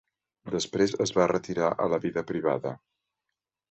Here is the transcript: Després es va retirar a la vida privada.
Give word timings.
Després 0.55 0.95
es 1.05 1.13
va 1.19 1.29
retirar 1.33 1.71
a 1.87 1.89
la 1.95 2.03
vida 2.09 2.27
privada. 2.35 2.77